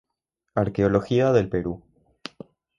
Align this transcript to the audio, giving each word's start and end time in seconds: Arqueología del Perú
Arqueología 0.55 1.31
del 1.31 1.47
Perú 1.47 1.83